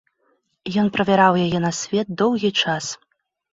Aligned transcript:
Ён 0.83 0.87
правяраў 0.95 1.37
яе 1.45 1.59
на 1.67 1.71
свет 1.81 2.07
доўгі 2.25 2.53
час. 2.61 2.85